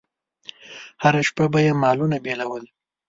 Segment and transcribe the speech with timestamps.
[1.03, 2.63] هره شپه به یې مالونه بېول.